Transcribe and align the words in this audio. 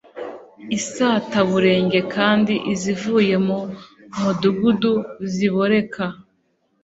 isataburenge 0.77 1.99
kandi 2.15 2.53
izivuye 2.73 3.35
mu 3.47 3.59
mudugudu 4.21 4.93
ziboreka 5.33 6.03